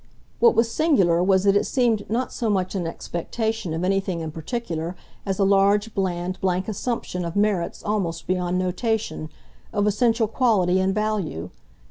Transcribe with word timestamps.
What 0.39 0.55
was 0.55 0.71
singular 0.71 1.21
was 1.23 1.43
that 1.43 1.55
it 1.55 1.67
seemed 1.67 2.09
not 2.09 2.33
so 2.33 2.49
much 2.49 2.73
an 2.73 2.87
expectation 2.87 3.71
of 3.71 3.83
anything 3.83 4.21
in 4.21 4.31
particular 4.31 4.95
as 5.27 5.37
a 5.37 5.43
large, 5.43 5.93
bland, 5.93 6.41
blank 6.41 6.67
assumption 6.67 7.23
of 7.23 7.35
merits 7.35 7.83
almost 7.83 8.25
beyond 8.25 8.57
notation, 8.57 9.29
of 9.71 9.85
essential 9.85 10.27
quality 10.27 10.79
and 10.79 10.95
value. 10.95 11.51